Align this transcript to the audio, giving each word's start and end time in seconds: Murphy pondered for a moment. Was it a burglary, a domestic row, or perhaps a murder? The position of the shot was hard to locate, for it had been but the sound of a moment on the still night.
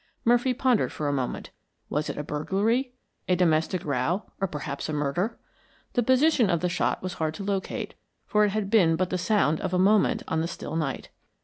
Murphy 0.25 0.51
pondered 0.51 0.91
for 0.91 1.07
a 1.07 1.13
moment. 1.13 1.51
Was 1.87 2.09
it 2.09 2.17
a 2.17 2.23
burglary, 2.23 2.91
a 3.29 3.35
domestic 3.35 3.85
row, 3.85 4.31
or 4.41 4.47
perhaps 4.47 4.89
a 4.89 4.93
murder? 4.93 5.37
The 5.93 6.01
position 6.01 6.49
of 6.49 6.61
the 6.61 6.69
shot 6.69 7.03
was 7.03 7.13
hard 7.13 7.35
to 7.35 7.43
locate, 7.43 7.93
for 8.25 8.43
it 8.43 8.49
had 8.49 8.71
been 8.71 8.95
but 8.95 9.11
the 9.11 9.19
sound 9.19 9.61
of 9.61 9.75
a 9.75 9.77
moment 9.77 10.23
on 10.27 10.41
the 10.41 10.47
still 10.47 10.75
night. 10.75 11.09